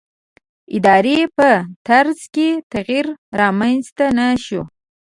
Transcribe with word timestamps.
ادارې 0.75 1.17
په 1.37 1.49
طرز 1.87 2.19
کې 2.35 2.49
تغییر 2.73 3.05
رامنځته 3.39 4.05
نه 4.17 4.27
شو. 4.45 4.61